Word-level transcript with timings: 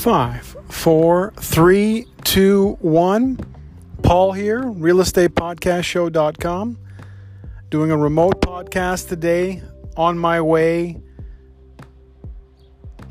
Five, 0.00 0.56
four, 0.70 1.34
three, 1.38 2.06
two, 2.24 2.78
one. 2.80 3.38
Paul 4.02 4.32
here, 4.32 4.62
realestatePodcastShow.com. 4.62 6.78
Doing 7.68 7.90
a 7.90 7.98
remote 7.98 8.40
podcast 8.40 9.10
today 9.10 9.60
on 9.98 10.18
my 10.18 10.40
way 10.40 11.02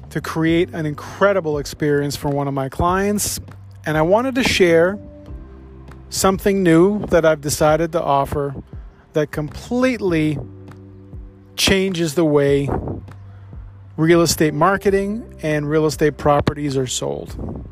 to 0.10 0.20
create 0.20 0.74
an 0.74 0.88
incredible 0.88 1.60
experience 1.60 2.16
for 2.16 2.30
one 2.30 2.48
of 2.48 2.56
my 2.56 2.70
clients. 2.70 3.40
And 3.86 3.96
I 3.96 4.02
wanted 4.02 4.34
to 4.34 4.44
share 4.44 4.98
something 6.10 6.64
new 6.64 7.06
that 7.06 7.24
I've 7.24 7.42
decided 7.42 7.92
to 7.92 8.02
offer 8.02 8.56
that 9.14 9.30
completely 9.30 10.40
changes 11.56 12.16
the 12.16 12.26
way 12.26 12.68
real 14.00 14.22
estate 14.22 14.54
marketing 14.54 15.38
and 15.42 15.70
real 15.70 15.86
estate 15.86 16.16
properties 16.16 16.78
are 16.78 16.88
sold. 16.88 17.66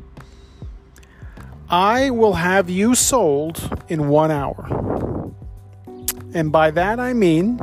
I 1.70 2.10
will 2.10 2.34
have 2.34 2.68
you 2.68 2.94
sold 2.94 3.82
in 3.88 4.08
one 4.10 4.30
hour. 4.30 5.32
And 6.34 6.52
by 6.52 6.70
that 6.72 7.00
I 7.00 7.14
mean, 7.14 7.58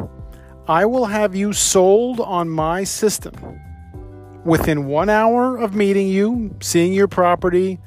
I 0.68 0.86
will 0.86 1.05
have 1.05 1.36
you 1.36 1.54
sold 1.54 2.20
on 2.20 2.50
my 2.50 2.84
system 2.84 3.36
within 4.44 4.88
one 4.88 5.10
hour 5.10 5.58
of 5.58 5.76
meeting 5.76 6.08
you, 6.08 6.55
seeing 6.60 6.91
your 6.91 7.08
property, 7.08 7.80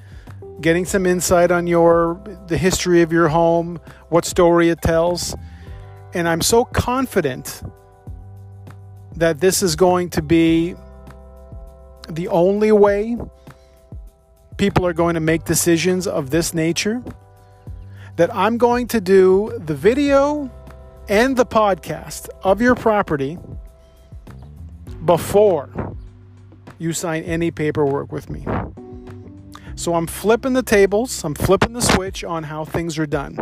getting 0.61 0.85
some 0.85 1.07
insight 1.07 1.51
on 1.51 1.67
your 1.67 2.23
the 2.47 2.57
history 2.57 3.03
of 3.03 3.13
your 3.13 3.27
home, 3.27 3.81
what 4.11 4.25
story 4.25 4.69
it 4.69 4.81
tells. 4.81 5.35
And 6.15 6.29
I'm 6.29 6.41
so 6.41 6.65
confident 6.65 7.65
that 9.19 9.41
this 9.41 9.63
is 9.65 9.75
going 9.75 10.11
to 10.11 10.23
be 10.23 10.77
the 12.09 12.29
only 12.29 12.71
way 12.71 13.17
people 14.57 14.87
are 14.87 14.93
going 14.93 15.15
to 15.15 15.21
make 15.21 15.45
decisions 15.45 16.07
of 16.07 16.31
this 16.31 16.55
nature 16.55 17.03
that 18.15 18.33
I'm 18.35 18.59
going 18.59 18.87
to 18.89 19.01
do 19.01 19.53
the 19.59 19.75
video 19.75 20.51
and 21.09 21.37
the 21.37 21.45
podcast 21.45 22.29
of 22.45 22.63
your 22.63 22.77
property 22.77 23.39
before 25.05 25.97
you 26.79 26.93
sign 26.93 27.25
any 27.25 27.51
paperwork 27.51 28.13
with 28.13 28.31
me. 28.31 28.47
So 29.75 29.95
I'm 29.95 30.07
flipping 30.07 30.53
the 30.53 30.63
tables, 30.63 31.25
I'm 31.25 31.35
flipping 31.35 31.73
the 31.73 31.83
switch 31.83 32.23
on 32.23 32.45
how 32.45 32.65
things 32.65 32.99
are 32.99 33.07
done. 33.07 33.39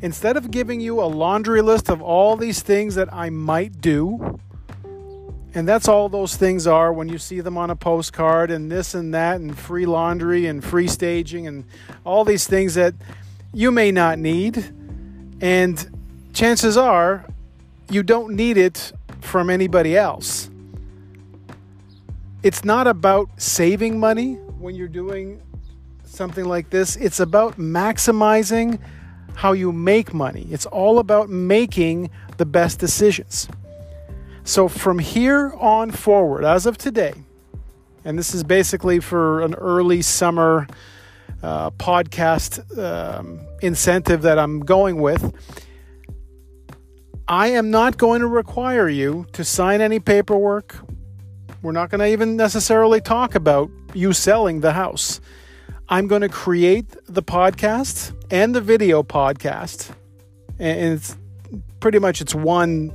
Instead 0.00 0.38
of 0.38 0.50
giving 0.50 0.80
you 0.80 1.02
a 1.02 1.04
laundry 1.04 1.60
list 1.60 1.90
of 1.90 2.00
all 2.00 2.36
these 2.36 2.62
things 2.62 2.94
that 2.94 3.12
I 3.12 3.28
might 3.28 3.82
do, 3.82 4.29
and 5.54 5.66
that's 5.66 5.88
all 5.88 6.08
those 6.08 6.36
things 6.36 6.66
are 6.66 6.92
when 6.92 7.08
you 7.08 7.18
see 7.18 7.40
them 7.40 7.58
on 7.58 7.70
a 7.70 7.76
postcard 7.76 8.50
and 8.50 8.70
this 8.70 8.94
and 8.94 9.12
that 9.14 9.40
and 9.40 9.58
free 9.58 9.86
laundry 9.86 10.46
and 10.46 10.64
free 10.64 10.86
staging 10.86 11.46
and 11.46 11.64
all 12.04 12.24
these 12.24 12.46
things 12.46 12.74
that 12.74 12.94
you 13.52 13.70
may 13.70 13.90
not 13.90 14.18
need. 14.18 14.72
And 15.40 16.28
chances 16.32 16.76
are 16.76 17.26
you 17.90 18.02
don't 18.02 18.36
need 18.36 18.56
it 18.56 18.92
from 19.20 19.50
anybody 19.50 19.96
else. 19.96 20.50
It's 22.42 22.64
not 22.64 22.86
about 22.86 23.28
saving 23.36 23.98
money 23.98 24.34
when 24.34 24.74
you're 24.74 24.88
doing 24.88 25.42
something 26.04 26.44
like 26.44 26.70
this, 26.70 26.96
it's 26.96 27.20
about 27.20 27.56
maximizing 27.56 28.78
how 29.34 29.52
you 29.52 29.72
make 29.72 30.12
money. 30.12 30.46
It's 30.50 30.66
all 30.66 30.98
about 30.98 31.30
making 31.30 32.10
the 32.36 32.44
best 32.44 32.78
decisions. 32.78 33.48
So 34.50 34.66
from 34.66 34.98
here 34.98 35.52
on 35.60 35.92
forward, 35.92 36.44
as 36.44 36.66
of 36.66 36.76
today, 36.76 37.14
and 38.04 38.18
this 38.18 38.34
is 38.34 38.42
basically 38.42 38.98
for 38.98 39.42
an 39.42 39.54
early 39.54 40.02
summer 40.02 40.66
uh, 41.40 41.70
podcast 41.70 42.76
um, 42.76 43.46
incentive 43.62 44.22
that 44.22 44.40
I'm 44.40 44.58
going 44.58 45.00
with. 45.00 45.32
I 47.28 47.46
am 47.50 47.70
not 47.70 47.96
going 47.96 48.22
to 48.22 48.26
require 48.26 48.88
you 48.88 49.24
to 49.34 49.44
sign 49.44 49.80
any 49.80 50.00
paperwork. 50.00 50.74
We're 51.62 51.70
not 51.70 51.90
going 51.90 52.00
to 52.00 52.08
even 52.08 52.34
necessarily 52.36 53.00
talk 53.00 53.36
about 53.36 53.70
you 53.94 54.12
selling 54.12 54.62
the 54.62 54.72
house. 54.72 55.20
I'm 55.88 56.08
going 56.08 56.22
to 56.22 56.28
create 56.28 56.96
the 57.06 57.22
podcast 57.22 58.20
and 58.32 58.52
the 58.52 58.60
video 58.60 59.04
podcast, 59.04 59.92
and 60.58 60.94
it's 60.94 61.16
pretty 61.78 62.00
much 62.00 62.20
it's 62.20 62.34
one 62.34 62.92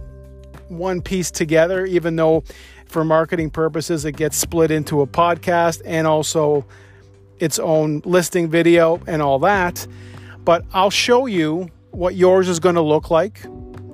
one 0.70 1.02
piece 1.02 1.32
together, 1.32 1.86
even 1.86 2.16
though 2.16 2.44
for 2.86 3.04
marketing 3.04 3.50
purposes 3.50 4.06
it 4.06 4.14
gets 4.14 4.38
split 4.38 4.72
into 4.72 5.02
a 5.02 5.08
podcast 5.08 5.82
and 5.86 6.08
also 6.08 6.66
its 7.40 7.60
own 7.60 8.02
listing 8.06 8.50
video 8.50 9.02
and 9.08 9.22
all 9.22 9.40
that. 9.40 9.86
But 10.44 10.64
I'll 10.74 10.90
show 10.90 11.26
you 11.26 11.70
what 11.92 12.16
yours 12.16 12.48
is 12.48 12.60
going 12.60 12.76
to 12.76 12.82
look 12.82 13.10
like. 13.10 13.46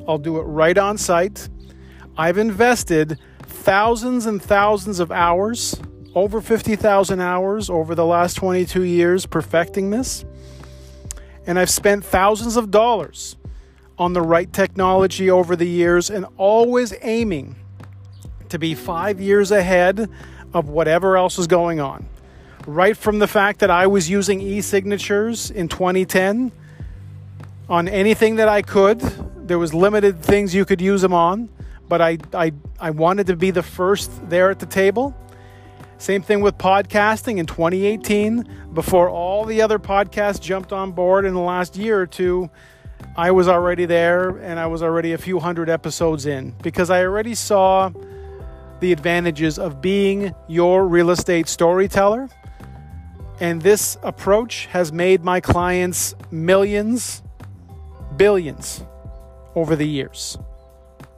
I'll 0.08 0.18
do 0.18 0.38
it 0.38 0.44
right 0.44 0.78
on 0.78 0.98
site. 0.98 1.50
I've 2.18 2.38
invested 2.38 3.18
thousands 3.44 4.26
and 4.26 4.42
thousands 4.42 5.00
of 5.00 5.12
hours, 5.12 5.80
over 6.14 6.42
50,000 6.42 7.22
hours 7.22 7.70
over 7.70 7.96
the 7.96 8.06
last 8.06 8.36
22 8.36 8.84
years 8.84 9.26
perfecting 9.26 9.92
this. 9.92 10.26
And 11.46 11.58
I've 11.58 11.70
spent 11.70 12.04
thousands 12.04 12.58
of 12.58 12.70
dollars 12.70 13.38
on 14.02 14.14
the 14.14 14.22
right 14.22 14.52
technology 14.52 15.30
over 15.30 15.56
the 15.56 15.68
years 15.68 16.10
and 16.10 16.26
always 16.36 16.92
aiming 17.04 17.56
to 18.50 18.58
be 18.58 18.74
five 18.74 19.22
years 19.22 19.52
ahead 19.52 20.10
of 20.56 20.70
whatever 20.70 21.16
else 21.16 21.38
is 21.38 21.46
going 21.46 21.80
on. 21.80 22.04
Right 22.66 22.98
from 22.98 23.20
the 23.20 23.28
fact 23.28 23.60
that 23.60 23.70
I 23.70 23.86
was 23.86 24.10
using 24.10 24.42
e 24.42 24.60
signatures 24.62 25.52
in 25.52 25.68
2010 25.68 26.52
on 27.70 27.88
anything 27.88 28.38
that 28.38 28.48
I 28.48 28.64
could, 28.64 29.02
there 29.48 29.60
was 29.60 29.72
limited 29.72 30.20
things 30.24 30.56
you 30.56 30.66
could 30.66 30.82
use 30.82 31.04
them 31.04 31.14
on, 31.14 31.48
but 31.88 32.02
I, 32.02 32.18
I, 32.34 32.54
I 32.80 32.90
wanted 32.90 33.28
to 33.28 33.36
be 33.36 33.52
the 33.52 33.62
first 33.62 34.10
there 34.28 34.50
at 34.50 34.58
the 34.58 34.66
table. 34.66 35.16
Same 36.00 36.24
thing 36.24 36.42
with 36.42 36.58
podcasting 36.58 37.38
in 37.38 37.46
2018. 37.46 38.72
Before 38.74 39.12
all 39.12 39.46
the 39.46 39.62
other 39.62 39.78
podcasts 39.78 40.42
jumped 40.42 40.74
on 40.74 40.92
board 40.92 41.24
in 41.24 41.36
the 41.36 41.40
last 41.40 41.78
year 41.78 42.02
or 42.02 42.08
two, 42.08 42.50
I 43.16 43.32
was 43.32 43.48
already 43.48 43.86
there 43.86 44.30
and 44.38 44.60
I 44.60 44.68
was 44.68 44.82
already 44.82 45.14
a 45.14 45.18
few 45.18 45.40
hundred 45.40 45.70
episodes 45.70 46.26
in 46.26 46.54
because 46.64 46.90
I 46.90 47.04
already 47.04 47.36
saw 47.36 47.92
the 48.80 48.92
advantages 48.92 49.60
of 49.60 49.82
being 49.82 50.34
your 50.48 50.88
real 50.88 51.10
estate 51.12 51.48
storyteller. 51.48 52.30
And 53.40 53.62
this 53.62 53.98
approach 54.04 54.68
has 54.68 54.92
made 54.92 55.24
my 55.24 55.40
clients 55.42 56.16
millions, 56.32 57.24
billions 58.18 58.84
over 59.56 59.76
the 59.76 59.88
years. 59.88 60.38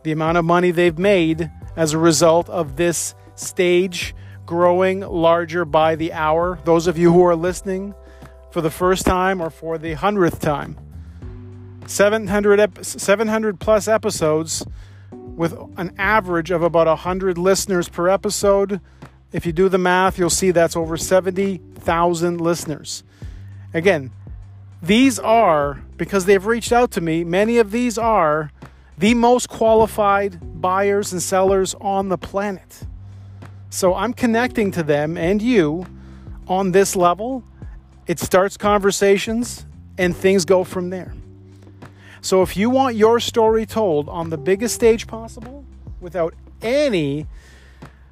The 0.04 0.12
amount 0.12 0.38
of 0.38 0.46
money 0.46 0.72
they've 0.72 0.98
made 0.98 1.52
as 1.76 1.94
a 1.94 1.98
result 1.98 2.50
of 2.50 2.76
this 2.76 3.16
stage 3.36 4.16
growing 4.46 5.02
larger 5.02 5.66
by 5.66 5.96
the 5.96 6.14
hour. 6.14 6.60
Those 6.66 6.88
of 6.88 6.98
you 6.98 7.12
who 7.12 7.24
are 7.26 7.36
listening 7.36 7.94
for 8.52 8.62
the 8.62 8.72
first 8.72 9.06
time 9.06 9.42
or 9.42 9.50
for 9.50 9.78
the 9.78 9.94
hundredth 9.94 10.40
time, 10.40 10.78
700, 11.88 12.60
ep- 12.60 12.84
700 12.84 13.60
plus 13.60 13.88
episodes 13.88 14.66
with 15.12 15.54
an 15.78 15.94
average 15.98 16.52
of 16.52 16.62
about 16.62 16.88
100 16.88 17.38
listeners 17.38 17.90
per 17.90 18.10
episode. 18.10 18.82
If 19.32 19.46
you 19.46 19.52
do 19.52 19.70
the 19.70 19.78
math, 19.78 20.20
you'll 20.20 20.30
see 20.30 20.52
that's 20.52 20.76
over 20.76 20.98
70,000 20.98 22.40
listeners. 22.40 23.04
Again, 23.74 24.12
these 24.82 25.18
are, 25.18 25.82
because 25.98 26.26
they've 26.26 26.46
reached 26.46 26.72
out 26.72 26.92
to 26.92 27.02
me, 27.02 27.24
many 27.24 27.58
of 27.58 27.72
these 27.72 27.98
are 27.98 28.52
the 28.98 29.14
most 29.14 29.50
qualified 29.50 30.62
buyers 30.62 31.12
and 31.12 31.22
sellers 31.22 31.74
on 31.82 32.10
the 32.10 32.18
planet. 32.18 32.84
So 33.70 33.96
I'm 33.96 34.14
connecting 34.14 34.72
to 34.72 34.84
them 34.84 35.18
and 35.18 35.42
you 35.42 35.86
on 36.48 36.72
this 36.72 36.96
level. 36.96 37.44
It 38.06 38.20
starts 38.20 38.56
conversations 38.56 39.66
and 39.98 40.16
things 40.16 40.46
go 40.46 40.64
from 40.64 40.90
there. 40.90 41.14
So 42.24 42.42
if 42.42 42.56
you 42.56 42.70
want 42.70 42.96
your 42.96 43.20
story 43.20 43.66
told 43.66 44.08
on 44.08 44.30
the 44.30 44.38
biggest 44.38 44.76
stage 44.76 45.08
possible 45.08 45.66
without 46.00 46.34
any 46.62 47.28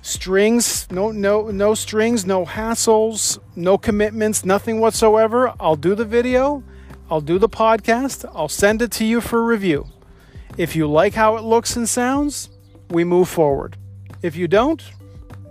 strings, 0.02 0.86
no 0.92 1.12
no 1.12 1.50
no 1.50 1.74
strings, 1.76 2.26
no 2.26 2.46
hassles, 2.46 3.40
no 3.56 3.78
commitments, 3.78 4.44
nothing 4.44 4.82
whatsoever, 4.82 5.54
I'll 5.62 5.78
do 5.78 5.96
the 5.96 6.04
video, 6.04 6.62
I'll 7.10 7.22
do 7.22 7.40
the 7.40 7.48
podcast, 7.48 8.30
I'll 8.36 8.50
send 8.50 8.82
it 8.82 8.92
to 8.92 9.06
you 9.06 9.22
for 9.22 9.46
review. 9.46 9.88
If 10.58 10.76
you 10.76 10.92
like 10.92 11.14
how 11.14 11.38
it 11.38 11.44
looks 11.44 11.78
and 11.78 11.88
sounds, 11.88 12.50
we 12.90 13.06
move 13.06 13.30
forward. 13.30 13.78
If 14.22 14.36
you 14.36 14.50
don't, 14.50 14.84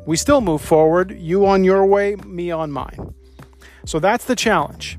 we 0.04 0.18
still 0.18 0.42
move 0.42 0.60
forward, 0.60 1.18
you 1.18 1.46
on 1.46 1.64
your 1.64 1.86
way, 1.86 2.14
me 2.26 2.50
on 2.50 2.70
mine. 2.70 3.14
So 3.86 3.98
that's 3.98 4.26
the 4.26 4.36
challenge. 4.36 4.98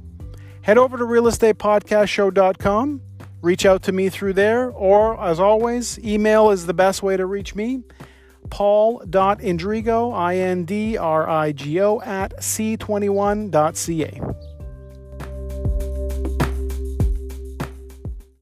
Head 0.63 0.79
over 0.79 0.97
to 0.97 1.03
realestatepodcastshow.com 1.03 3.01
reach 3.41 3.65
out 3.65 3.83
to 3.83 3.91
me 3.91 4.09
through 4.09 4.33
there, 4.33 4.69
or 4.69 5.19
as 5.21 5.39
always, 5.39 5.99
email 5.99 6.51
is 6.51 6.65
the 6.65 6.73
best 6.73 7.03
way 7.03 7.17
to 7.17 7.25
reach 7.25 7.55
me. 7.55 7.83
Paul.indrigo, 8.49 10.13
I 10.13 10.37
N 10.37 10.65
D 10.65 10.97
R 10.97 11.29
I 11.29 11.51
G 11.51 11.79
O, 11.79 12.01
at 12.01 12.37
c21.ca. 12.37 14.30